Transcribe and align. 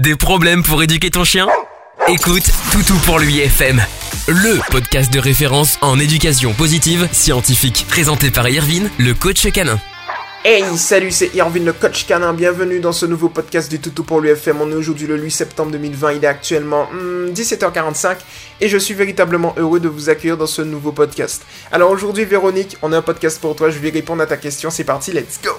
Des 0.00 0.16
problèmes 0.16 0.62
pour 0.62 0.82
éduquer 0.82 1.10
ton 1.10 1.24
chien? 1.24 1.46
Écoute 2.08 2.50
Toutou 2.72 2.94
pour 3.04 3.18
lui 3.18 3.38
FM, 3.40 3.82
le 4.28 4.58
podcast 4.70 5.12
de 5.12 5.18
référence 5.18 5.76
en 5.82 5.98
éducation 5.98 6.54
positive 6.54 7.06
scientifique, 7.12 7.84
présenté 7.86 8.30
par 8.30 8.48
Irvine, 8.48 8.88
le 8.98 9.12
coach 9.12 9.46
canin. 9.52 9.78
Hey, 10.42 10.64
salut, 10.78 11.10
c'est 11.10 11.34
Irvine 11.34 11.66
le 11.66 11.74
coach 11.74 12.06
canin. 12.06 12.32
Bienvenue 12.32 12.80
dans 12.80 12.92
ce 12.92 13.04
nouveau 13.04 13.28
podcast 13.28 13.70
du 13.70 13.78
Toutou 13.78 14.02
pour 14.02 14.22
l'UFM. 14.22 14.62
On 14.62 14.70
est 14.70 14.74
aujourd'hui 14.74 15.06
le 15.06 15.18
8 15.18 15.30
septembre 15.30 15.72
2020. 15.72 16.12
Il 16.12 16.24
est 16.24 16.28
actuellement 16.28 16.88
17h45 17.34 18.14
hmm, 18.14 18.18
et 18.62 18.68
je 18.70 18.78
suis 18.78 18.94
véritablement 18.94 19.54
heureux 19.58 19.80
de 19.80 19.88
vous 19.90 20.08
accueillir 20.08 20.38
dans 20.38 20.46
ce 20.46 20.62
nouveau 20.62 20.92
podcast. 20.92 21.42
Alors 21.72 21.90
aujourd'hui, 21.90 22.24
Véronique, 22.24 22.78
on 22.80 22.94
a 22.94 22.96
un 22.96 23.02
podcast 23.02 23.38
pour 23.38 23.54
toi. 23.54 23.68
Je 23.68 23.78
vais 23.78 23.90
répondre 23.90 24.22
à 24.22 24.26
ta 24.26 24.38
question. 24.38 24.70
C'est 24.70 24.84
parti, 24.84 25.12
let's 25.12 25.38
go. 25.44 25.50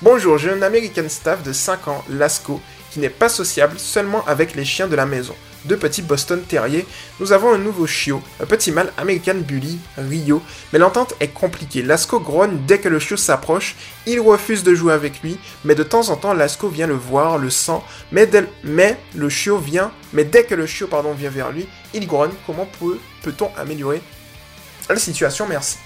Bonjour, 0.00 0.38
j'ai 0.38 0.52
un 0.52 0.62
American 0.62 1.08
Staff 1.08 1.42
de 1.42 1.52
5 1.52 1.88
ans, 1.88 2.04
Lasco, 2.08 2.60
qui 2.90 3.00
n'est 3.00 3.10
pas 3.10 3.28
sociable 3.28 3.78
seulement 3.78 4.24
avec 4.26 4.54
les 4.54 4.64
chiens 4.64 4.88
de 4.88 4.96
la 4.96 5.06
maison. 5.06 5.34
Deux 5.64 5.76
petits 5.76 6.02
Boston 6.02 6.40
Terriers, 6.46 6.86
nous 7.18 7.32
avons 7.32 7.52
un 7.52 7.58
nouveau 7.58 7.86
chiot, 7.86 8.22
un 8.40 8.46
petit 8.46 8.70
mâle 8.70 8.92
American 8.96 9.34
Bully, 9.34 9.78
Rio, 9.96 10.40
mais 10.72 10.78
l'entente 10.78 11.14
est 11.18 11.28
compliquée. 11.28 11.82
Lasco 11.82 12.20
grogne 12.20 12.58
dès 12.66 12.78
que 12.78 12.88
le 12.88 13.00
chiot 13.00 13.16
s'approche, 13.16 13.74
il 14.06 14.20
refuse 14.20 14.62
de 14.62 14.74
jouer 14.74 14.92
avec 14.92 15.20
lui, 15.22 15.36
mais 15.64 15.74
de 15.74 15.82
temps 15.82 16.10
en 16.10 16.16
temps 16.16 16.32
Lasco 16.32 16.68
vient 16.68 16.86
le 16.86 16.94
voir, 16.94 17.38
le 17.38 17.50
sent, 17.50 17.80
mais, 18.12 18.28
le 19.14 19.28
chiot 19.28 19.58
vient, 19.58 19.90
mais 20.12 20.24
dès 20.24 20.44
que 20.44 20.54
le 20.54 20.66
chiot 20.66 20.86
pardon, 20.86 21.12
vient 21.12 21.30
vers 21.30 21.50
lui, 21.50 21.68
il 21.92 22.06
grogne. 22.06 22.30
Comment 22.46 22.68
peut-on 23.22 23.50
améliorer 23.56 24.00
la 24.88 24.96
situation? 24.96 25.46
Merci. 25.48 25.78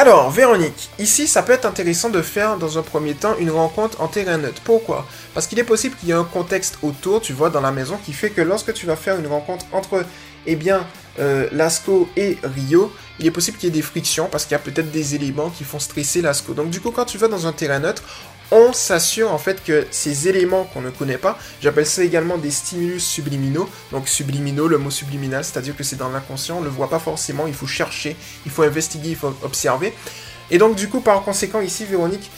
Alors, 0.00 0.30
Véronique, 0.30 0.90
ici, 1.00 1.26
ça 1.26 1.42
peut 1.42 1.52
être 1.52 1.64
intéressant 1.66 2.08
de 2.08 2.22
faire 2.22 2.56
dans 2.56 2.78
un 2.78 2.82
premier 2.82 3.14
temps 3.14 3.34
une 3.40 3.50
rencontre 3.50 4.00
en 4.00 4.06
terrain 4.06 4.38
neutre. 4.38 4.62
Pourquoi? 4.62 5.04
Parce 5.34 5.48
qu'il 5.48 5.58
est 5.58 5.64
possible 5.64 5.96
qu'il 5.96 6.08
y 6.08 6.12
ait 6.12 6.14
un 6.14 6.22
contexte 6.22 6.78
autour, 6.84 7.20
tu 7.20 7.32
vois, 7.32 7.50
dans 7.50 7.60
la 7.60 7.72
maison, 7.72 7.98
qui 8.06 8.12
fait 8.12 8.30
que 8.30 8.40
lorsque 8.40 8.72
tu 8.72 8.86
vas 8.86 8.94
faire 8.94 9.18
une 9.18 9.26
rencontre 9.26 9.66
entre, 9.72 10.06
eh 10.46 10.54
bien, 10.54 10.86
euh, 11.18 11.48
Lasco 11.52 12.08
et 12.16 12.38
Rio, 12.42 12.92
il 13.18 13.26
est 13.26 13.30
possible 13.30 13.58
qu'il 13.58 13.68
y 13.68 13.72
ait 13.72 13.74
des 13.74 13.82
frictions 13.82 14.28
parce 14.30 14.44
qu'il 14.44 14.52
y 14.52 14.56
a 14.56 14.60
peut-être 14.60 14.90
des 14.90 15.14
éléments 15.14 15.50
qui 15.50 15.64
font 15.64 15.78
stresser 15.78 16.22
Lasco. 16.22 16.54
Donc, 16.54 16.70
du 16.70 16.80
coup, 16.80 16.90
quand 16.90 17.04
tu 17.04 17.18
vas 17.18 17.28
dans 17.28 17.46
un 17.46 17.52
terrain 17.52 17.80
neutre, 17.80 18.02
on 18.50 18.72
s'assure 18.72 19.30
en 19.32 19.38
fait 19.38 19.62
que 19.62 19.86
ces 19.90 20.28
éléments 20.28 20.64
qu'on 20.64 20.80
ne 20.80 20.90
connaît 20.90 21.18
pas, 21.18 21.38
j'appelle 21.60 21.86
ça 21.86 22.02
également 22.02 22.38
des 22.38 22.50
stimulus 22.50 23.04
subliminaux. 23.04 23.68
Donc 23.92 24.08
subliminaux, 24.08 24.68
le 24.68 24.78
mot 24.78 24.90
subliminal, 24.90 25.44
c'est-à-dire 25.44 25.76
que 25.76 25.84
c'est 25.84 25.96
dans 25.96 26.08
l'inconscient, 26.08 26.56
on 26.56 26.60
ne 26.60 26.64
le 26.64 26.70
voit 26.70 26.88
pas 26.88 26.98
forcément, 26.98 27.46
il 27.46 27.54
faut 27.54 27.66
chercher, 27.66 28.16
il 28.46 28.52
faut 28.52 28.62
investiguer, 28.62 29.10
il 29.10 29.16
faut 29.16 29.34
observer. 29.42 29.92
Et 30.50 30.56
donc 30.56 30.76
du 30.76 30.88
coup, 30.88 31.00
par 31.00 31.22
conséquent, 31.22 31.60
ici, 31.60 31.84
Véronique, 31.84 32.30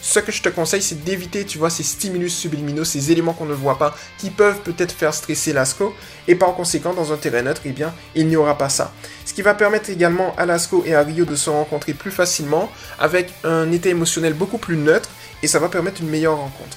ce 0.00 0.18
que 0.20 0.32
je 0.32 0.42
te 0.42 0.48
conseille, 0.48 0.82
c'est 0.82 1.04
d'éviter, 1.04 1.44
tu 1.44 1.58
vois, 1.58 1.70
ces 1.70 1.82
stimulus 1.82 2.34
subliminaux, 2.34 2.84
ces 2.84 3.10
éléments 3.10 3.32
qu'on 3.32 3.46
ne 3.46 3.54
voit 3.54 3.78
pas, 3.78 3.94
qui 4.18 4.30
peuvent 4.30 4.60
peut-être 4.60 4.92
faire 4.92 5.14
stresser 5.14 5.52
l'ASCO, 5.52 5.94
et 6.26 6.34
par 6.34 6.54
conséquent, 6.54 6.94
dans 6.94 7.12
un 7.12 7.16
terrain 7.16 7.42
neutre, 7.42 7.62
eh 7.64 7.72
bien, 7.72 7.92
il 8.14 8.26
n'y 8.28 8.36
aura 8.36 8.56
pas 8.56 8.68
ça. 8.68 8.92
Ce 9.24 9.32
qui 9.32 9.42
va 9.42 9.54
permettre 9.54 9.90
également 9.90 10.34
à 10.36 10.46
l'ASCO 10.46 10.82
et 10.86 10.94
à 10.94 11.02
Rio 11.02 11.24
de 11.24 11.36
se 11.36 11.50
rencontrer 11.50 11.94
plus 11.94 12.10
facilement, 12.10 12.70
avec 12.98 13.32
un 13.44 13.70
état 13.72 13.88
émotionnel 13.88 14.34
beaucoup 14.34 14.58
plus 14.58 14.76
neutre, 14.76 15.10
et 15.42 15.46
ça 15.46 15.58
va 15.58 15.68
permettre 15.68 16.00
une 16.00 16.08
meilleure 16.08 16.36
rencontre. 16.36 16.76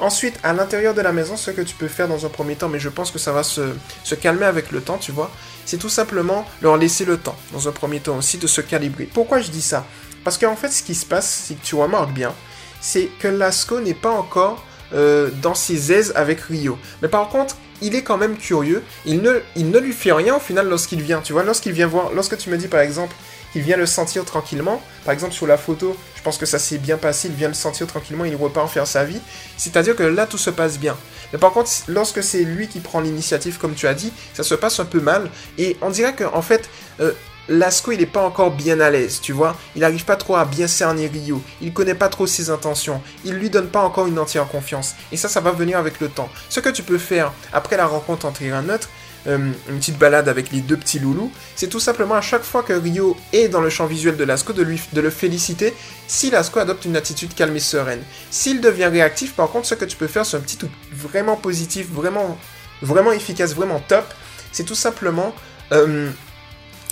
Ensuite, 0.00 0.38
à 0.42 0.54
l'intérieur 0.54 0.94
de 0.94 1.02
la 1.02 1.12
maison, 1.12 1.36
ce 1.36 1.50
que 1.50 1.60
tu 1.60 1.74
peux 1.74 1.86
faire 1.86 2.08
dans 2.08 2.24
un 2.24 2.30
premier 2.30 2.56
temps, 2.56 2.70
mais 2.70 2.78
je 2.78 2.88
pense 2.88 3.10
que 3.10 3.18
ça 3.18 3.32
va 3.32 3.42
se, 3.42 3.74
calmer 4.18 4.46
avec 4.46 4.70
le 4.70 4.80
temps, 4.80 4.96
tu 4.96 5.12
vois, 5.12 5.30
c'est 5.66 5.76
tout 5.76 5.90
simplement 5.90 6.46
leur 6.62 6.78
laisser 6.78 7.04
le 7.04 7.18
temps, 7.18 7.36
dans 7.52 7.68
un 7.68 7.72
premier 7.72 8.00
temps 8.00 8.16
aussi, 8.16 8.38
de 8.38 8.46
se 8.46 8.62
calibrer. 8.62 9.04
Pourquoi 9.12 9.40
je 9.40 9.50
dis 9.50 9.60
ça? 9.60 9.84
Parce 10.24 10.38
qu'en 10.38 10.56
fait, 10.56 10.70
ce 10.70 10.82
qui 10.82 10.94
se 10.94 11.04
passe, 11.04 11.44
c'est 11.46 11.54
que 11.54 11.64
tu 11.64 11.74
remarques 11.74 12.12
bien, 12.12 12.34
c'est 12.80 13.08
que 13.18 13.28
Lasco 13.28 13.80
n'est 13.80 13.94
pas 13.94 14.10
encore 14.10 14.64
euh, 14.92 15.30
dans 15.42 15.54
ses 15.54 15.92
aises 15.92 16.12
avec 16.16 16.40
Rio. 16.40 16.78
Mais 17.02 17.08
par 17.08 17.28
contre, 17.28 17.56
il 17.82 17.94
est 17.94 18.02
quand 18.02 18.16
même 18.16 18.36
curieux. 18.36 18.82
Il 19.06 19.22
ne, 19.22 19.40
il 19.56 19.70
ne 19.70 19.78
lui 19.78 19.92
fait 19.92 20.12
rien 20.12 20.36
au 20.36 20.40
final 20.40 20.68
lorsqu'il 20.68 21.02
vient. 21.02 21.20
Tu 21.20 21.32
vois, 21.32 21.42
lorsqu'il 21.42 21.72
vient 21.72 21.86
voir, 21.86 22.10
lorsque 22.12 22.36
tu 22.36 22.50
me 22.50 22.56
dis 22.56 22.68
par 22.68 22.80
exemple 22.80 23.14
qu'il 23.52 23.62
vient 23.62 23.76
le 23.76 23.86
sentir 23.86 24.24
tranquillement, 24.24 24.80
par 25.04 25.12
exemple 25.12 25.32
sur 25.32 25.46
la 25.46 25.56
photo, 25.56 25.96
je 26.16 26.22
pense 26.22 26.38
que 26.38 26.46
ça 26.46 26.58
s'est 26.58 26.78
bien 26.78 26.98
passé, 26.98 27.28
il 27.28 27.34
vient 27.34 27.48
le 27.48 27.54
sentir 27.54 27.86
tranquillement, 27.86 28.24
il 28.24 28.36
repart 28.36 28.70
faire 28.70 28.86
sa 28.86 29.04
vie. 29.04 29.20
C'est-à-dire 29.56 29.96
que 29.96 30.02
là, 30.02 30.26
tout 30.26 30.38
se 30.38 30.50
passe 30.50 30.78
bien. 30.78 30.96
Mais 31.32 31.38
par 31.38 31.52
contre, 31.52 31.70
lorsque 31.88 32.22
c'est 32.22 32.42
lui 32.42 32.68
qui 32.68 32.80
prend 32.80 33.00
l'initiative, 33.00 33.58
comme 33.58 33.74
tu 33.74 33.86
as 33.86 33.94
dit, 33.94 34.12
ça 34.34 34.42
se 34.42 34.54
passe 34.54 34.80
un 34.80 34.84
peu 34.84 35.00
mal. 35.00 35.30
Et 35.58 35.76
on 35.80 35.90
dirait 35.90 36.14
qu'en 36.14 36.34
en 36.34 36.42
fait, 36.42 36.68
euh, 37.00 37.12
Lasco, 37.50 37.90
il 37.90 37.98
n'est 37.98 38.06
pas 38.06 38.22
encore 38.22 38.52
bien 38.52 38.78
à 38.78 38.90
l'aise, 38.90 39.20
tu 39.20 39.32
vois. 39.32 39.56
Il 39.74 39.80
n'arrive 39.80 40.04
pas 40.04 40.14
trop 40.14 40.36
à 40.36 40.44
bien 40.44 40.68
cerner 40.68 41.08
Rio. 41.08 41.42
Il 41.60 41.72
connaît 41.72 41.96
pas 41.96 42.08
trop 42.08 42.28
ses 42.28 42.48
intentions. 42.48 43.02
Il 43.24 43.34
lui 43.34 43.50
donne 43.50 43.68
pas 43.68 43.80
encore 43.80 44.06
une 44.06 44.20
entière 44.20 44.46
confiance. 44.46 44.94
Et 45.10 45.16
ça, 45.16 45.28
ça 45.28 45.40
va 45.40 45.50
venir 45.50 45.76
avec 45.76 45.98
le 46.00 46.08
temps. 46.08 46.28
Ce 46.48 46.60
que 46.60 46.68
tu 46.68 46.84
peux 46.84 46.96
faire 46.96 47.32
après 47.52 47.76
la 47.76 47.86
rencontre 47.86 48.24
entre 48.24 48.44
un 48.44 48.62
neutre, 48.62 48.88
euh, 49.26 49.50
une 49.68 49.78
petite 49.78 49.98
balade 49.98 50.28
avec 50.28 50.52
les 50.52 50.60
deux 50.60 50.76
petits 50.76 51.00
loulous, 51.00 51.32
c'est 51.56 51.66
tout 51.66 51.80
simplement 51.80 52.14
à 52.14 52.20
chaque 52.20 52.44
fois 52.44 52.62
que 52.62 52.72
Rio 52.72 53.16
est 53.32 53.48
dans 53.48 53.60
le 53.60 53.68
champ 53.68 53.86
visuel 53.86 54.16
de 54.16 54.22
Lasco, 54.22 54.52
de, 54.52 54.62
lui, 54.62 54.80
de 54.92 55.00
le 55.00 55.10
féliciter 55.10 55.74
si 56.06 56.30
Lasco 56.30 56.60
adopte 56.60 56.84
une 56.84 56.96
attitude 56.96 57.34
calme 57.34 57.56
et 57.56 57.60
sereine. 57.60 58.02
S'il 58.30 58.60
devient 58.60 58.86
réactif, 58.86 59.34
par 59.34 59.50
contre, 59.50 59.66
ce 59.66 59.74
que 59.74 59.84
tu 59.84 59.96
peux 59.96 60.06
faire, 60.06 60.24
c'est 60.24 60.36
un 60.36 60.40
petit 60.40 60.56
truc 60.56 60.70
vraiment 60.92 61.34
positif, 61.34 61.88
vraiment, 61.90 62.38
vraiment 62.80 63.10
efficace, 63.10 63.56
vraiment 63.56 63.80
top. 63.80 64.04
C'est 64.52 64.64
tout 64.64 64.76
simplement 64.76 65.34
euh, 65.72 66.10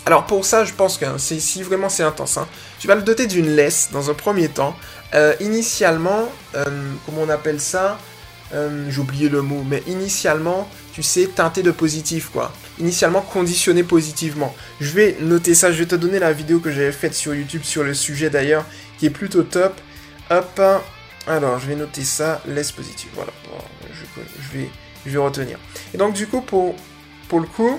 alors 0.09 0.25
pour 0.25 0.47
ça, 0.47 0.65
je 0.65 0.73
pense 0.73 0.97
que 0.97 1.05
hein, 1.05 1.19
si 1.19 1.63
vraiment 1.63 1.91
c'est 1.91 2.03
intense, 2.03 2.39
hein, 2.39 2.49
tu 2.79 2.89
vas 2.89 2.95
le 2.95 3.03
doter 3.03 3.27
d'une 3.27 3.55
laisse 3.55 3.91
dans 3.93 4.09
un 4.09 4.15
premier 4.15 4.49
temps. 4.49 4.75
Euh, 5.13 5.35
initialement, 5.39 6.33
euh, 6.55 6.65
comment 7.05 7.25
on 7.25 7.29
appelle 7.29 7.61
ça? 7.61 7.99
Euh, 8.55 8.87
J'ai 8.89 9.01
oublié 9.01 9.29
le 9.29 9.43
mot, 9.43 9.63
mais 9.69 9.83
initialement, 9.87 10.67
tu 10.95 11.03
sais, 11.03 11.27
teinté 11.27 11.63
de 11.63 11.71
positif, 11.71 12.31
quoi. 12.31 12.55
Initialement 12.79 13.21
conditionné 13.21 13.83
positivement. 13.83 14.57
Je 14.81 14.93
vais 14.93 15.19
noter 15.21 15.55
ça, 15.55 15.73
je 15.73 15.79
vais 15.79 15.85
te 15.85 15.95
donner 15.95 16.19
la 16.19 16.33
vidéo 16.33 16.59
que 16.59 16.71
j'avais 16.71 16.91
faite 16.91 17.13
sur 17.13 17.35
YouTube 17.35 17.63
sur 17.63 17.85
le 17.85 17.93
sujet 17.93 18.31
d'ailleurs, 18.31 18.65
qui 18.99 19.05
est 19.05 19.11
plutôt 19.11 19.43
top. 19.43 19.75
Hop, 20.31 20.59
alors 21.27 21.59
je 21.59 21.67
vais 21.67 21.77
noter 21.77 22.05
ça, 22.05 22.41
laisse 22.47 22.73
positive, 22.73 23.11
voilà. 23.15 23.33
Je, 23.93 24.59
vais, 24.59 24.71
je 25.05 25.11
vais 25.11 25.19
retenir. 25.19 25.59
Et 25.93 25.99
donc 25.99 26.15
du 26.15 26.27
coup, 26.27 26.41
pour, 26.41 26.75
pour 27.29 27.41
le 27.41 27.47
coup, 27.47 27.79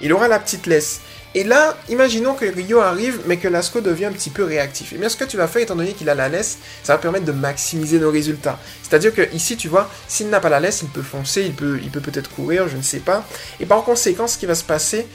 il 0.00 0.12
aura 0.12 0.28
la 0.28 0.38
petite 0.38 0.66
laisse. 0.66 1.00
Et 1.34 1.44
là, 1.44 1.76
imaginons 1.90 2.34
que 2.34 2.46
Rio 2.46 2.80
arrive, 2.80 3.20
mais 3.26 3.36
que 3.36 3.46
Lasco 3.46 3.82
devient 3.82 4.06
un 4.06 4.12
petit 4.12 4.30
peu 4.30 4.42
réactif. 4.42 4.94
Et 4.94 4.96
bien, 4.96 5.10
ce 5.10 5.16
que 5.16 5.24
tu 5.24 5.36
vas 5.36 5.46
faire, 5.46 5.60
étant 5.60 5.76
donné 5.76 5.92
qu'il 5.92 6.08
a 6.08 6.14
la 6.14 6.30
laisse, 6.30 6.56
ça 6.82 6.94
va 6.94 6.98
permettre 6.98 7.26
de 7.26 7.32
maximiser 7.32 7.98
nos 7.98 8.10
résultats. 8.10 8.58
C'est-à-dire 8.82 9.14
que 9.14 9.20
ici, 9.34 9.58
tu 9.58 9.68
vois, 9.68 9.90
s'il 10.08 10.30
n'a 10.30 10.40
pas 10.40 10.48
la 10.48 10.60
laisse, 10.60 10.80
il 10.80 10.88
peut 10.88 11.02
foncer, 11.02 11.42
il 11.42 11.80
il 11.82 11.90
peut 11.90 12.00
peut-être 12.00 12.30
courir, 12.30 12.68
je 12.68 12.76
ne 12.78 12.82
sais 12.82 13.00
pas. 13.00 13.22
Et 13.60 13.66
par 13.66 13.84
conséquent, 13.84 14.26
ce 14.26 14.38
qui 14.38 14.46
va 14.46 14.54
se 14.54 14.64
passer, 14.64 15.06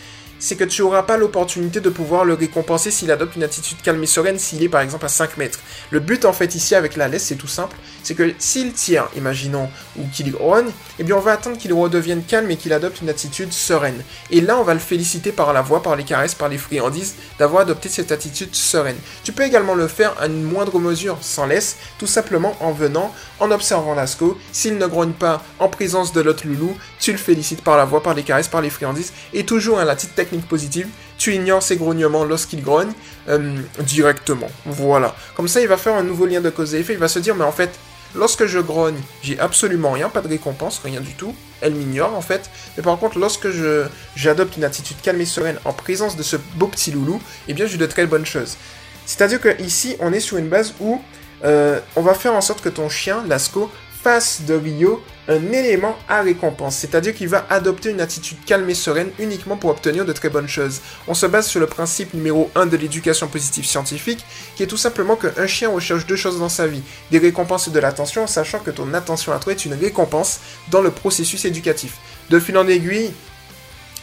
c'est 0.42 0.56
que 0.56 0.64
tu 0.64 0.82
n'auras 0.82 1.04
pas 1.04 1.18
l'opportunité 1.18 1.80
de 1.80 1.90
pouvoir 1.90 2.26
le 2.26 2.34
récompenser 2.34 2.90
s'il 2.90 3.12
adopte 3.12 3.36
une 3.36 3.44
attitude 3.44 3.82
calme 3.82 4.04
et 4.04 4.08
sereine 4.08 4.40
s'il 4.40 4.64
est 4.64 4.70
par 4.70 4.82
exemple 4.82 5.06
à 5.06 5.10
5 5.10 5.38
mètres. 5.38 5.60
Le 5.92 6.00
but 6.00 6.26
en 6.26 6.34
fait 6.34 6.56
ici 6.56 6.74
avec 6.74 6.98
la 6.98 7.08
laisse, 7.08 7.26
c'est 7.26 7.36
tout 7.36 7.48
simple, 7.48 7.78
c'est 8.04 8.16
que 8.16 8.34
s'il 8.40 8.74
tire, 8.74 9.08
imaginons, 9.16 9.70
ou 9.98 10.04
qu'il 10.12 10.32
grogne, 10.32 10.72
eh 10.98 11.04
bien 11.04 11.16
on 11.16 11.20
va 11.20 11.34
attendre 11.34 11.58
qu'il 11.58 11.72
redevienne 11.74 12.24
calme 12.24 12.50
et 12.50 12.58
qu'il 12.58 12.74
adopte 12.74 13.02
une 13.02 13.10
attitude 13.10 13.54
sereine. 13.54 14.04
Et 14.32 14.42
là 14.42 14.58
on 14.58 14.64
va 14.64 14.74
le 14.74 14.80
féliciter 14.80 15.32
par 15.32 15.54
la 15.54 15.62
voix, 15.62 15.84
par 15.84 15.96
les 15.96 16.04
caresses, 16.04 16.34
par 16.34 16.50
les 16.50 16.58
friandises, 16.58 17.16
d'avoir 17.38 17.62
adopté 17.62 17.88
cette 17.88 18.12
attitude 18.12 18.56
sereine. 18.56 18.98
Tu 19.24 19.34
peux 19.34 19.44
également 19.44 19.76
le 19.76 19.88
faire 19.88 20.16
à 20.20 20.26
une 20.26 20.44
moindre 20.44 20.80
mesure, 20.80 21.20
sans 21.22 21.46
laisse, 21.46 21.78
tout 22.00 22.08
simplement 22.08 22.58
en 22.62 22.72
venant, 22.72 23.14
en 23.40 23.52
observant 23.52 23.94
Lasco, 23.94 24.40
s'il 24.52 24.80
ne 24.80 24.88
grogne 24.88 25.14
pas 25.14 25.44
en 25.60 25.70
présence 25.70 26.14
de 26.14 26.22
l'autre 26.22 26.48
loulou, 26.48 26.76
tu 27.00 27.12
le 27.12 27.20
félicites 27.20 27.64
par 27.64 27.78
la 27.78 27.86
voix, 27.86 28.02
par 28.02 28.16
les 28.16 28.24
caresses, 28.24 28.48
par 28.48 28.62
les 28.62 28.72
friandises, 28.72 29.14
et 29.34 29.46
toujours 29.46 29.78
à 29.78 29.86
la 29.86 29.96
petite 29.96 30.16
technique 30.16 30.31
positive, 30.40 30.88
tu 31.18 31.34
ignores 31.34 31.64
ses 31.64 31.76
grognements 31.76 32.24
lorsqu'il 32.24 32.64
grogne 32.64 32.92
euh, 33.30 33.58
directement. 33.80 34.48
Voilà. 34.66 35.16
Comme 35.36 35.48
ça, 35.48 35.62
il 35.62 35.68
va 35.68 35.78
faire 35.78 35.96
un 35.96 36.04
nouveau 36.04 36.26
lien 36.26 36.42
de 36.42 36.50
cause 36.50 36.74
et 36.74 36.80
effet. 36.80 36.94
Il 36.94 37.00
va 37.00 37.08
se 37.08 37.20
dire, 37.20 37.36
mais 37.36 37.44
en 37.44 37.52
fait, 37.52 37.72
lorsque 38.16 38.46
je 38.46 38.60
grogne, 38.60 39.00
j'ai 39.22 39.40
absolument 39.40 39.92
rien, 39.92 40.10
pas 40.10 40.22
de 40.22 40.28
récompense, 40.28 40.82
rien 40.84 41.02
du 41.02 41.14
tout. 41.14 41.36
Elle 41.62 41.76
m'ignore 41.76 42.16
en 42.16 42.22
fait. 42.22 42.50
Mais 42.76 42.84
par 42.84 42.98
contre, 42.98 43.20
lorsque 43.20 43.52
je 43.52 43.86
j'adopte 44.16 44.58
une 44.58 44.64
attitude 44.64 44.98
calme 45.02 45.22
et 45.22 45.26
sereine 45.26 45.60
en 45.66 45.74
présence 45.74 46.16
de 46.16 46.24
ce 46.24 46.38
beau 46.56 46.68
petit 46.68 46.92
loulou, 46.92 47.22
eh 47.48 47.54
bien, 47.54 47.66
j'ai 47.66 47.78
de 47.78 47.86
très 47.86 48.06
bonnes 48.06 48.26
choses. 48.26 48.58
C'est-à-dire 49.06 49.42
que 49.42 49.62
ici, 49.62 49.96
on 50.00 50.14
est 50.14 50.20
sur 50.20 50.38
une 50.38 50.50
base 50.50 50.74
où 50.80 51.02
euh, 51.44 51.80
on 51.96 52.02
va 52.02 52.14
faire 52.14 52.34
en 52.34 52.42
sorte 52.42 52.62
que 52.62 52.70
ton 52.70 52.90
chien, 52.90 53.24
Lasco, 53.28 53.70
fasse 54.04 54.42
de 54.48 54.54
Rio 54.54 55.04
un 55.32 55.52
élément 55.52 55.98
à 56.10 56.22
récompense, 56.22 56.76
c'est-à-dire 56.76 57.16
qu'il 57.16 57.30
va 57.30 57.46
adopter 57.50 57.90
une 57.90 58.02
attitude 58.02 58.38
calme 58.46 58.70
et 58.70 58.74
sereine 58.74 59.12
uniquement 59.20 59.58
pour 59.58 59.70
obtenir 59.70 60.06
de 60.06 60.14
très 60.14 60.30
bonnes 60.30 60.48
choses. 60.48 60.82
On 61.08 61.14
se 61.14 61.26
base 61.26 61.48
sur 61.48 61.60
le 61.60 61.68
principe 61.68 62.14
numéro 62.14 62.52
1 62.56 62.66
de 62.66 62.78
l'éducation 62.78 63.28
positive 63.28 63.66
scientifique, 63.66 64.26
qui 64.56 64.64
est 64.64 64.68
tout 64.68 64.78
simplement 64.78 65.16
qu'un 65.16 65.48
chien 65.48 65.70
recherche 65.70 66.06
deux 66.06 66.16
choses 66.16 66.40
dans 66.40 66.50
sa 66.50 66.68
vie, 66.68 66.84
des 67.12 67.20
récompenses 67.20 67.68
et 67.68 67.72
de 67.72 67.80
l'attention, 67.80 68.28
sachant 68.28 68.60
que 68.60 68.72
ton 68.72 68.94
attention 68.94 69.32
à 69.32 69.40
toi 69.40 69.54
est 69.54 69.66
une 69.66 69.74
récompense 69.74 70.40
dans 70.70 70.82
le 70.82 70.92
processus 70.92 71.46
éducatif. 71.46 71.98
De 72.30 72.40
fil 72.40 72.58
en 72.58 72.68
aiguille, 72.68 73.12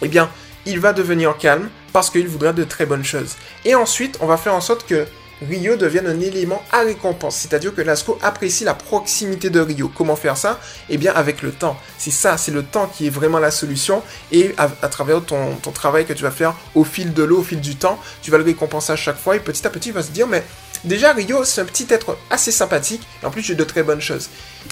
eh 0.02 0.08
bien, 0.08 0.30
il 0.66 0.80
va 0.80 0.92
devenir 0.92 1.36
calme 1.38 1.68
parce 1.92 2.10
qu'il 2.10 2.28
voudra 2.28 2.52
de 2.52 2.64
très 2.64 2.86
bonnes 2.86 3.04
choses. 3.04 3.36
Et 3.64 3.74
ensuite, 3.74 4.18
on 4.20 4.26
va 4.26 4.36
faire 4.36 4.54
en 4.54 4.60
sorte 4.60 4.86
que 4.86 5.06
Rio 5.46 5.76
devienne 5.76 6.06
un 6.06 6.20
élément 6.20 6.62
à 6.72 6.80
récompense. 6.80 7.36
C'est-à-dire 7.36 7.74
que 7.74 7.80
Lasco 7.80 8.18
apprécie 8.22 8.64
la 8.64 8.74
proximité 8.74 9.50
de 9.50 9.60
Rio. 9.60 9.90
Comment 9.94 10.16
faire 10.16 10.36
ça? 10.36 10.58
Eh 10.88 10.98
bien 10.98 11.12
avec 11.12 11.42
le 11.42 11.52
temps. 11.52 11.76
C'est 11.96 12.10
ça, 12.10 12.36
c'est 12.36 12.50
le 12.50 12.62
temps 12.62 12.86
qui 12.86 13.06
est 13.06 13.10
vraiment 13.10 13.38
la 13.38 13.50
solution. 13.50 14.02
Et 14.32 14.54
à, 14.58 14.68
travers 14.88 15.22
ton, 15.24 15.54
ton, 15.56 15.70
travail 15.70 16.06
que 16.06 16.12
tu 16.12 16.22
vas 16.22 16.30
faire 16.30 16.54
au 16.74 16.84
fil 16.84 17.12
de 17.12 17.22
l'eau, 17.22 17.38
au 17.38 17.42
fil 17.42 17.60
du 17.60 17.76
temps, 17.76 17.98
tu 18.22 18.30
vas 18.30 18.38
le 18.38 18.44
récompenser 18.44 18.92
à 18.92 18.96
chaque 18.96 19.18
fois. 19.18 19.36
Et 19.36 19.40
petit 19.40 19.66
à 19.66 19.70
petit, 19.70 19.90
il 19.90 19.94
va 19.94 20.02
se 20.02 20.10
dire, 20.10 20.26
mais 20.26 20.44
Déjà, 20.84 21.12
Rio, 21.12 21.44
c'est 21.44 21.60
un 21.60 21.64
petit 21.64 21.86
être 21.90 22.16
assez 22.30 22.52
sympathique, 22.52 23.02
et 23.22 23.26
en 23.26 23.30
plus, 23.30 23.42
j'ai 23.42 23.56
de 23.56 23.64
très 23.64 23.82
bonnes 23.82 24.00
choses. 24.00 24.30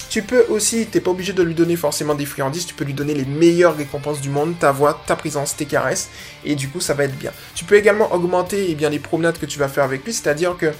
Tu 0.09 0.21
peux 0.21 0.45
aussi, 0.49 0.85
t'es 0.85 1.01
pas 1.01 1.11
obligé 1.11 1.33
de 1.33 1.43
lui 1.43 1.53
donner 1.53 1.75
forcément 1.75 2.15
des 2.15 2.25
friandises, 2.25 2.65
tu 2.65 2.73
peux 2.73 2.85
lui 2.85 2.93
donner 2.93 3.13
les 3.13 3.25
meilleures 3.25 3.75
récompenses 3.75 4.21
du 4.21 4.29
monde, 4.29 4.57
ta 4.57 4.71
voix, 4.71 5.01
ta 5.05 5.15
présence, 5.17 5.55
tes 5.55 5.65
caresses, 5.65 6.09
et 6.45 6.55
du 6.55 6.69
coup, 6.69 6.79
ça 6.79 6.93
va 6.93 7.03
être 7.03 7.17
bien. 7.17 7.31
Tu 7.55 7.65
peux 7.65 7.75
également 7.75 8.13
augmenter 8.13 8.67
eh 8.69 8.75
bien, 8.75 8.89
les 8.89 8.99
promenades 8.99 9.37
que 9.37 9.45
tu 9.45 9.59
vas 9.59 9.67
faire 9.67 9.83
avec 9.83 10.05
lui, 10.05 10.13
c'est-à-dire 10.13 10.55
que, 10.57 10.71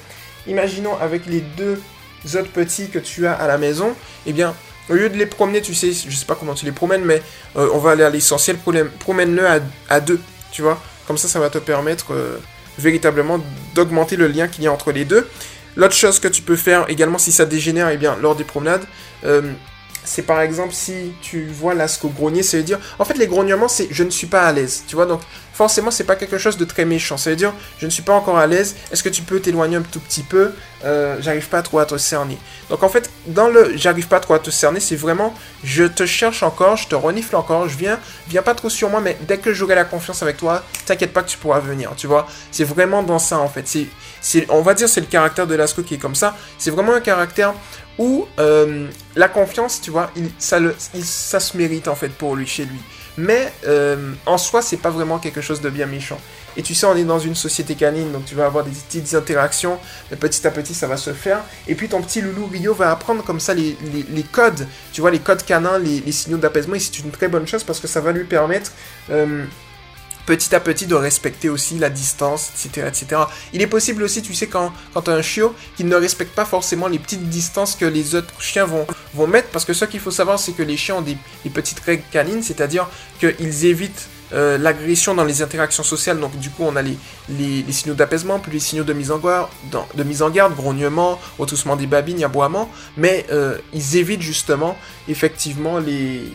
imaginons 0.47 0.97
avec 0.97 1.25
les 1.25 1.41
deux 1.41 1.81
autres 2.35 2.51
petits 2.51 2.89
que 2.89 2.99
tu 2.99 3.27
as 3.27 3.33
à 3.33 3.47
la 3.47 3.57
maison, 3.57 3.93
eh 4.25 4.33
bien, 4.33 4.55
au 4.89 4.93
lieu 4.93 5.09
de 5.09 5.17
les 5.17 5.25
promener, 5.25 5.61
tu 5.61 5.75
sais, 5.75 5.91
je 5.91 6.15
sais 6.15 6.25
pas 6.25 6.35
comment 6.35 6.53
tu 6.53 6.65
les 6.65 6.71
promènes, 6.71 7.03
mais 7.03 7.21
euh, 7.57 7.69
on 7.73 7.79
va 7.79 7.91
aller 7.91 8.03
à 8.03 8.09
l'essentiel, 8.09 8.57
promène-le 8.99 9.45
à, 9.89 9.99
deux, 9.99 10.21
tu 10.51 10.61
vois. 10.61 10.81
Comme 11.05 11.17
ça, 11.17 11.27
ça 11.27 11.39
va 11.41 11.49
te 11.49 11.57
permettre... 11.57 12.13
Euh, 12.13 12.39
véritablement 12.77 13.39
d'augmenter 13.75 14.15
le 14.15 14.27
lien 14.27 14.47
qu'il 14.47 14.63
y 14.63 14.67
a 14.67 14.71
entre 14.71 14.91
les 14.91 15.05
deux. 15.05 15.27
L'autre 15.75 15.95
chose 15.95 16.19
que 16.19 16.27
tu 16.27 16.41
peux 16.41 16.55
faire 16.55 16.85
également 16.89 17.17
si 17.17 17.31
ça 17.31 17.45
dégénère, 17.45 17.89
eh 17.89 17.97
bien, 17.97 18.17
lors 18.21 18.35
des 18.35 18.43
promenades, 18.43 18.83
euh, 19.25 19.53
c'est 20.03 20.23
par 20.23 20.41
exemple 20.41 20.73
si 20.73 21.13
tu 21.21 21.45
vois 21.45 21.73
l'asco 21.73 22.09
grogner, 22.09 22.41
ça 22.41 22.57
veut 22.57 22.63
dire, 22.63 22.79
en 22.97 23.05
fait 23.05 23.17
les 23.17 23.27
grognements 23.27 23.67
c'est 23.67 23.87
je 23.91 24.03
ne 24.03 24.09
suis 24.09 24.27
pas 24.27 24.43
à 24.43 24.53
l'aise, 24.53 24.83
tu 24.87 24.95
vois, 24.95 25.05
donc 25.05 25.21
forcément 25.57 25.89
c'est 25.89 26.03
pas 26.03 26.15
quelque 26.15 26.37
chose 26.37 26.55
de 26.55 26.65
très 26.65 26.85
méchant, 26.85 27.17
ça 27.17 27.31
veut 27.31 27.35
dire 27.35 27.51
je 27.79 27.87
ne 27.87 27.91
suis 27.91 28.03
pas 28.03 28.13
encore 28.13 28.37
à 28.37 28.45
l'aise, 28.45 28.75
est-ce 28.91 29.01
que 29.01 29.09
tu 29.09 29.23
peux 29.23 29.39
t'éloigner 29.39 29.77
un 29.77 29.81
tout 29.81 29.99
petit 29.99 30.21
peu, 30.21 30.51
euh, 30.85 31.17
j'arrive 31.19 31.49
pas 31.49 31.63
trop 31.63 31.79
à 31.79 31.85
te 31.85 31.97
cerner. 31.97 32.37
Donc 32.69 32.83
en 32.83 32.89
fait 32.89 33.09
dans 33.25 33.47
le 33.47 33.75
j'arrive 33.75 34.07
pas 34.07 34.19
trop 34.19 34.35
à 34.35 34.39
te 34.39 34.51
cerner, 34.51 34.79
c'est 34.79 34.95
vraiment 34.95 35.33
je 35.63 35.85
te 35.85 36.05
cherche 36.05 36.43
encore, 36.43 36.77
je 36.77 36.87
te 36.87 36.93
renifle 36.93 37.35
encore, 37.35 37.67
je 37.67 37.75
viens, 37.75 37.99
viens 38.29 38.43
pas 38.43 38.53
trop 38.53 38.69
sur 38.69 38.89
moi, 38.89 39.01
mais 39.01 39.17
dès 39.27 39.39
que 39.39 39.51
j'aurai 39.51 39.73
la 39.73 39.85
confiance 39.85 40.21
avec 40.21 40.37
toi, 40.37 40.63
t'inquiète 40.85 41.11
pas 41.11 41.23
que 41.23 41.29
tu 41.29 41.39
pourras 41.39 41.59
venir, 41.59 41.91
tu 41.97 42.05
vois, 42.05 42.27
c'est 42.51 42.63
vraiment 42.63 43.01
dans 43.01 43.19
ça 43.19 43.39
en 43.39 43.49
fait, 43.49 43.67
c'est, 44.21 44.45
on 44.49 44.61
va 44.61 44.75
dire 44.75 44.87
c'est 44.87 45.01
le 45.01 45.07
caractère 45.07 45.47
de 45.47 45.55
l'asco 45.55 45.81
qui 45.81 45.95
est 45.95 45.97
comme 45.97 46.15
ça, 46.15 46.37
c'est 46.59 46.69
vraiment 46.69 46.93
un 46.93 47.01
caractère 47.01 47.55
où 47.97 48.27
euh, 48.39 48.87
la 49.15 49.27
confiance, 49.27 49.81
tu 49.81 49.89
vois, 49.89 50.11
ça, 50.37 50.59
ça 51.01 51.39
se 51.39 51.57
mérite 51.57 51.87
en 51.87 51.95
fait 51.95 52.09
pour 52.09 52.35
lui, 52.35 52.45
chez 52.45 52.65
lui. 52.65 52.79
Mais 53.17 53.51
euh, 53.65 54.13
en 54.25 54.37
soi, 54.37 54.61
c'est 54.61 54.77
pas 54.77 54.91
vraiment 54.91 55.17
quelque 55.17 55.41
chose 55.41 55.61
de 55.61 55.69
bien 55.69 55.87
méchant. 55.87 56.19
Et 56.55 56.63
tu 56.63 56.73
sais, 56.73 56.85
on 56.85 56.95
est 56.95 57.03
dans 57.03 57.19
une 57.19 57.35
société 57.35 57.75
canine, 57.75 58.11
donc 58.11 58.25
tu 58.25 58.35
vas 58.35 58.45
avoir 58.45 58.63
des 58.63 58.71
petites 58.71 59.13
interactions, 59.13 59.77
petit 60.19 60.45
à 60.45 60.51
petit, 60.51 60.73
ça 60.73 60.87
va 60.87 60.97
se 60.97 61.13
faire. 61.13 61.41
Et 61.67 61.75
puis 61.75 61.87
ton 61.87 62.01
petit 62.01 62.21
loulou 62.21 62.47
Rio 62.47 62.73
va 62.73 62.91
apprendre 62.91 63.23
comme 63.23 63.39
ça 63.39 63.53
les, 63.53 63.75
codes, 64.31 64.67
tu 64.91 65.01
vois, 65.01 65.11
les 65.11 65.19
codes 65.19 65.43
canins, 65.43 65.77
les, 65.77 66.01
les 66.01 66.11
signaux 66.11 66.37
d'apaisement, 66.37 66.75
et 66.75 66.79
c'est 66.79 66.99
une 66.99 67.11
très 67.11 67.27
bonne 67.27 67.47
chose 67.47 67.63
parce 67.63 67.79
que 67.79 67.87
ça 67.87 68.01
va 68.01 68.11
lui 68.11 68.23
permettre 68.23 68.71
euh, 69.11 69.45
petit 70.27 70.53
à 70.53 70.59
petit 70.59 70.85
de 70.85 70.93
respecter 70.93 71.49
aussi 71.49 71.79
la 71.79 71.89
distance, 71.89 72.51
etc. 72.53 72.87
etc. 72.87 73.21
Il 73.53 73.61
est 73.61 73.67
possible 73.67 74.03
aussi, 74.03 74.21
tu 74.21 74.35
sais, 74.35 74.47
quand, 74.47 74.71
quand 74.93 75.03
tu 75.03 75.09
as 75.09 75.13
un 75.13 75.21
chiot, 75.23 75.55
qu'il 75.75 75.87
ne 75.87 75.95
respecte 75.95 76.35
pas 76.35 76.45
forcément 76.45 76.87
les 76.87 76.99
petites 76.99 77.27
distances 77.29 77.75
que 77.75 77.85
les 77.85 78.13
autres 78.13 78.39
chiens 78.39 78.65
vont, 78.65 78.85
vont 79.15 79.25
mettre, 79.25 79.47
parce 79.49 79.65
que 79.65 79.73
ce 79.73 79.85
qu'il 79.85 80.01
faut 80.01 80.11
savoir, 80.11 80.37
c'est 80.37 80.51
que 80.51 80.63
les 80.63 80.77
chiens 80.77 80.95
ont 80.95 81.01
des, 81.01 81.17
petites 81.49 81.79
règles 81.79 82.03
canines, 82.11 82.43
c'est-à-dire 82.43 82.87
qu'ils 83.19 83.65
évitent 83.65 84.09
euh, 84.33 84.57
l'agression 84.57 85.15
dans 85.15 85.23
les 85.23 85.41
interactions 85.41 85.83
sociales. 85.83 86.19
Donc 86.19 86.37
du 86.37 86.49
coup, 86.49 86.63
on 86.63 86.75
a 86.75 86.81
les, 86.81 86.97
signaux 87.71 87.95
d'apaisement, 87.95 88.37
puis 88.39 88.51
les 88.51 88.59
signaux 88.59 88.83
de 88.83 88.91
mise 88.91 89.11
en 89.11 89.19
garde, 89.19 89.47
de 89.95 90.03
mise 90.03 90.21
en 90.21 90.29
grognement, 90.29 91.19
retoussement 91.39 91.77
des 91.77 91.87
babines, 91.87 92.21
aboiement. 92.21 92.69
Mais 92.97 93.25
euh, 93.31 93.57
ils 93.73 93.95
évitent 93.95 94.21
justement, 94.21 94.77
effectivement, 95.07 95.79
les, 95.79 96.25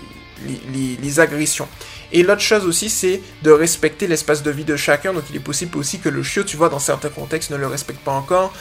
les, 0.46 1.20
agressions. 1.20 1.68
Et 2.12 2.22
l'autre 2.22 2.40
chose 2.40 2.64
aussi, 2.66 2.90
c'est 2.90 3.20
de 3.42 3.50
respecter 3.50 4.06
l'espace 4.06 4.42
de 4.42 4.50
vie 4.50 4.64
de 4.64 4.76
chacun. 4.76 5.12
Donc 5.12 5.24
il 5.30 5.36
est 5.36 5.40
possible 5.40 5.76
aussi 5.78 5.98
que 5.98 6.08
le 6.08 6.22
chiot, 6.22 6.44
tu 6.44 6.56
vois, 6.56 6.68
dans 6.68 6.78
certains 6.78 7.08
contextes, 7.08 7.50
ne 7.50 7.56
le 7.56 7.66
respecte 7.66 8.00
pas 8.00 8.12
encore. 8.12 8.52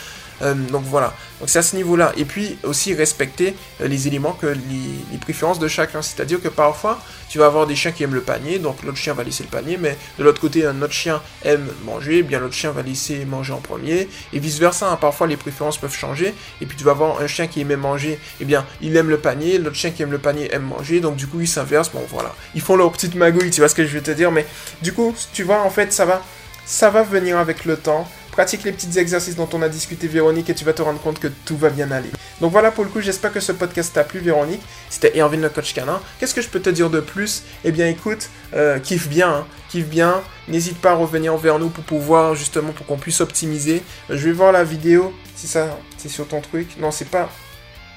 Euh, 0.41 0.53
donc 0.53 0.83
voilà, 0.85 1.13
donc 1.39 1.49
c'est 1.49 1.59
à 1.59 1.63
ce 1.63 1.75
niveau-là. 1.75 2.13
Et 2.17 2.25
puis 2.25 2.57
aussi 2.63 2.93
respecter 2.93 3.55
euh, 3.81 3.87
les 3.87 4.07
éléments 4.07 4.33
que 4.33 4.47
les, 4.47 5.17
préférences 5.19 5.59
de 5.59 5.67
chacun. 5.67 6.01
C'est-à-dire 6.01 6.41
que 6.41 6.47
parfois, 6.47 6.99
tu 7.29 7.37
vas 7.37 7.45
avoir 7.45 7.67
des 7.67 7.75
chiens 7.75 7.91
qui 7.91 8.03
aiment 8.03 8.15
le 8.15 8.21
panier, 8.21 8.59
donc 8.59 8.81
l'autre 8.83 8.97
chien 8.97 9.13
va 9.13 9.23
laisser 9.23 9.43
le 9.43 9.49
panier, 9.49 9.77
mais 9.79 9.97
de 10.17 10.23
l'autre 10.23 10.41
côté, 10.41 10.65
un 10.65 10.81
autre 10.81 10.93
chien 10.93 11.21
aime 11.43 11.67
manger, 11.85 12.19
eh 12.19 12.23
bien 12.23 12.39
l'autre 12.39 12.55
chien 12.55 12.71
va 12.71 12.81
laisser 12.81 13.23
manger 13.25 13.53
en 13.53 13.59
premier, 13.59 14.09
et 14.33 14.39
vice-versa. 14.39 14.91
Hein. 14.91 14.97
Parfois, 14.99 15.27
les 15.27 15.37
préférences 15.37 15.77
peuvent 15.77 15.95
changer, 15.95 16.33
et 16.59 16.65
puis 16.65 16.75
tu 16.75 16.83
vas 16.83 16.91
avoir 16.91 17.21
un 17.21 17.27
chien 17.27 17.47
qui 17.47 17.61
aimait 17.61 17.77
manger, 17.77 18.19
eh 18.39 18.45
bien, 18.45 18.65
il 18.81 18.95
aime 18.97 19.09
le 19.09 19.17
panier, 19.17 19.59
l'autre 19.59 19.75
chien 19.75 19.91
qui 19.91 20.01
aime 20.01 20.11
le 20.11 20.17
panier 20.17 20.53
aime 20.53 20.63
manger, 20.63 20.99
donc 20.99 21.15
du 21.15 21.27
coup, 21.27 21.39
ils 21.39 21.47
s'inversent. 21.47 21.91
Bon, 21.91 22.03
voilà, 22.09 22.33
ils 22.55 22.61
font 22.61 22.75
leur 22.75 22.91
petite 22.91 23.15
magouille, 23.15 23.51
tu 23.51 23.61
vois 23.61 23.69
ce 23.69 23.75
que 23.75 23.85
je 23.85 23.93
veux 23.93 24.03
te 24.03 24.11
dire, 24.11 24.31
mais 24.31 24.45
du 24.81 24.91
coup, 24.91 25.15
tu 25.33 25.43
vois, 25.43 25.61
en 25.61 25.69
fait, 25.69 25.93
ça 25.93 26.05
va, 26.05 26.21
ça 26.65 26.89
va 26.89 27.03
venir 27.03 27.37
avec 27.37 27.65
le 27.65 27.77
temps. 27.77 28.09
Pratique 28.31 28.63
les 28.63 28.71
petits 28.71 28.97
exercices 28.97 29.35
dont 29.35 29.49
on 29.51 29.61
a 29.61 29.67
discuté, 29.67 30.07
Véronique, 30.07 30.49
et 30.49 30.55
tu 30.55 30.63
vas 30.63 30.71
te 30.71 30.81
rendre 30.81 31.01
compte 31.01 31.19
que 31.19 31.27
tout 31.27 31.57
va 31.57 31.69
bien 31.69 31.91
aller. 31.91 32.09
Donc 32.39 32.51
voilà 32.51 32.71
pour 32.71 32.85
le 32.85 32.89
coup, 32.89 33.01
j'espère 33.01 33.33
que 33.33 33.41
ce 33.41 33.51
podcast 33.51 33.93
t'a 33.93 34.05
plu, 34.05 34.19
Véronique. 34.19 34.61
C'était 34.89 35.17
Erwin 35.17 35.41
le 35.41 35.49
coach 35.49 35.73
canin. 35.73 36.01
Qu'est-ce 36.17 36.33
que 36.33 36.41
je 36.41 36.47
peux 36.47 36.61
te 36.61 36.69
dire 36.69 36.89
de 36.89 37.01
plus? 37.01 37.43
Eh 37.65 37.71
bien, 37.71 37.87
écoute, 37.87 38.29
euh, 38.53 38.79
kiffe 38.79 39.09
bien, 39.09 39.29
hein. 39.29 39.47
kiffe 39.69 39.87
bien. 39.87 40.21
N'hésite 40.47 40.77
pas 40.77 40.91
à 40.91 40.95
revenir 40.95 41.35
vers 41.35 41.59
nous 41.59 41.69
pour 41.69 41.83
pouvoir, 41.83 42.35
justement, 42.35 42.71
pour 42.71 42.85
qu'on 42.85 42.97
puisse 42.97 43.19
optimiser. 43.19 43.83
Euh, 44.09 44.17
je 44.17 44.27
vais 44.27 44.31
voir 44.31 44.53
la 44.53 44.63
vidéo, 44.63 45.13
si 45.35 45.47
ça, 45.47 45.77
c'est 45.97 46.09
sur 46.09 46.27
ton 46.27 46.39
truc. 46.39 46.77
Non, 46.79 46.91
c'est 46.91 47.09
pas 47.09 47.29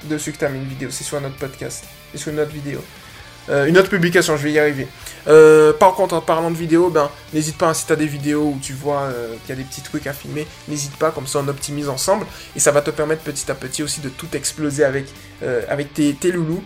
dessus 0.04 0.32
que 0.32 0.38
t'as 0.38 0.48
mis 0.48 0.58
une 0.58 0.68
vidéo, 0.68 0.90
c'est 0.90 1.04
sur 1.04 1.16
un 1.16 1.24
autre 1.24 1.36
podcast. 1.36 1.84
C'est 2.12 2.18
sur 2.18 2.32
une 2.32 2.40
autre 2.40 2.52
vidéo. 2.52 2.80
Euh, 3.48 3.66
une 3.66 3.76
autre 3.78 3.90
publication, 3.90 4.36
je 4.36 4.42
vais 4.42 4.52
y 4.52 4.58
arriver. 4.58 4.86
Euh, 5.26 5.72
par 5.72 5.94
contre, 5.94 6.14
en 6.14 6.20
parlant 6.20 6.50
de 6.50 6.56
vidéos, 6.56 6.90
ben, 6.90 7.10
n'hésite 7.32 7.56
pas, 7.56 7.68
hein, 7.68 7.74
si 7.74 7.86
tu 7.86 7.92
as 7.92 7.96
des 7.96 8.06
vidéos 8.06 8.54
où 8.54 8.58
tu 8.60 8.72
vois 8.72 9.02
euh, 9.02 9.34
qu'il 9.40 9.50
y 9.50 9.52
a 9.52 9.62
des 9.62 9.68
petits 9.68 9.82
trucs 9.82 10.06
à 10.06 10.12
filmer, 10.12 10.46
n'hésite 10.68 10.96
pas, 10.96 11.10
comme 11.10 11.26
ça 11.26 11.40
on 11.40 11.48
optimise 11.48 11.88
ensemble. 11.88 12.26
Et 12.56 12.60
ça 12.60 12.70
va 12.72 12.80
te 12.80 12.90
permettre 12.90 13.22
petit 13.22 13.50
à 13.50 13.54
petit 13.54 13.82
aussi 13.82 14.00
de 14.00 14.08
tout 14.08 14.28
exploser 14.34 14.84
avec, 14.84 15.06
avec 15.68 15.92
tes, 15.94 16.14
tes, 16.14 16.32
loulous. 16.32 16.62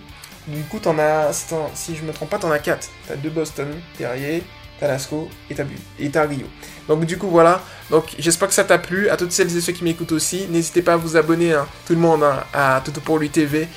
Du 0.47 0.63
coup, 0.63 0.79
t'en 0.79 0.99
as, 0.99 1.33
si 1.75 1.97
je 1.97 2.03
me 2.03 2.13
trompe 2.13 2.31
pas, 2.31 2.39
t'en 2.39 2.51
as 2.51 2.59
4. 2.59 2.89
T'as 3.07 3.17
deux 3.17 3.31
Boston, 3.31 3.69
Terrier, 3.99 4.43
t'as 4.79 4.89
Lasco 4.89 5.29
et 5.51 5.55
t'as 5.55 5.65
et 5.99 6.11
t'as 6.11 6.27
Rio. 6.27 6.47
Donc 6.89 7.05
du 7.05 7.19
coup 7.19 7.29
voilà, 7.29 7.63
donc 7.91 8.15
j'espère 8.19 8.49
que 8.49 8.55
ça 8.55 8.65
t'a 8.65 8.79
plu, 8.79 9.09
à 9.09 9.17
toutes 9.17 9.33
celles 9.33 9.55
et 9.55 9.61
ceux 9.61 9.73
qui 9.73 9.85
m'écoutent 9.85 10.13
aussi, 10.13 10.47
n'hésitez 10.49 10.83
pas 10.83 10.95
à 10.95 10.97
vous 10.97 11.17
abonner, 11.17 11.53
hein, 11.53 11.67
tout 11.87 11.95
le 11.95 12.01
monde, 12.01 12.23
hein, 12.23 12.45
à 12.53 12.81
Toto 12.85 13.01
pour 13.01 13.19
lui 13.19 13.29
TV, 13.29 13.69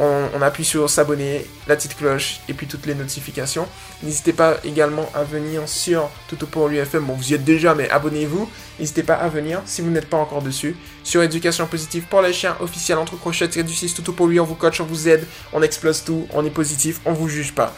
on, 0.00 0.42
appuie 0.42 0.64
sur 0.64 0.88
s'abonner, 0.88 1.46
la 1.68 1.76
petite 1.76 1.96
cloche 1.96 2.40
et 2.48 2.54
puis 2.54 2.66
toutes 2.66 2.86
les 2.86 2.94
notifications. 2.94 3.68
N'hésitez 4.02 4.32
pas 4.32 4.56
également 4.64 5.10
à 5.14 5.22
venir 5.22 5.68
sur 5.68 6.08
Toto 6.28 6.46
pour 6.46 6.68
l'UFM. 6.68 7.04
Bon, 7.04 7.12
vous 7.12 7.30
y 7.30 7.34
êtes 7.34 7.44
déjà, 7.44 7.74
mais 7.74 7.90
abonnez-vous. 7.90 8.48
N'hésitez 8.78 9.02
pas 9.02 9.14
à 9.14 9.28
venir 9.28 9.60
si 9.66 9.82
vous 9.82 9.90
n'êtes 9.90 10.08
pas 10.08 10.16
encore 10.16 10.42
dessus. 10.42 10.74
Sur 11.04 11.22
éducation 11.22 11.66
positive 11.66 12.04
pour 12.08 12.22
les 12.22 12.32
chiens, 12.32 12.56
officiel 12.60 12.98
entre 12.98 13.16
crochets, 13.16 13.48
du 13.48 13.74
6, 13.74 13.94
Toto 13.94 14.12
pour 14.12 14.26
lui, 14.26 14.40
on 14.40 14.44
vous 14.44 14.54
coach, 14.54 14.80
on 14.80 14.86
vous 14.86 15.08
aide, 15.08 15.26
on 15.52 15.62
explose 15.62 16.02
tout, 16.04 16.26
on 16.32 16.44
est 16.44 16.50
positif, 16.50 17.00
on 17.04 17.12
vous 17.12 17.28
juge 17.28 17.52
pas. 17.52 17.74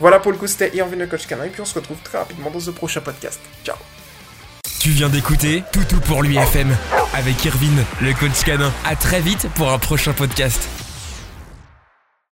Voilà 0.00 0.18
pour 0.18 0.32
le 0.32 0.38
coup, 0.38 0.46
c'était 0.46 0.74
Irvin 0.76 0.96
le 0.96 1.06
coach 1.06 1.26
canin 1.26 1.44
et 1.44 1.50
puis 1.50 1.60
on 1.60 1.66
se 1.66 1.74
retrouve 1.74 1.98
très 2.02 2.18
rapidement 2.18 2.50
dans 2.50 2.60
le 2.64 2.72
prochain 2.72 3.00
podcast. 3.00 3.40
Ciao 3.64 3.76
tu 4.86 4.92
viens 4.92 5.08
d'écouter 5.08 5.64
Toutou 5.72 5.98
pour 5.98 6.22
l'UFM 6.22 6.68
avec 7.12 7.44
Irvine, 7.44 7.84
le 8.00 8.12
coach 8.12 8.44
canin. 8.44 8.72
À 8.84 8.94
très 8.94 9.20
vite 9.20 9.48
pour 9.56 9.72
un 9.72 9.80
prochain 9.80 10.12
podcast. 10.12 10.85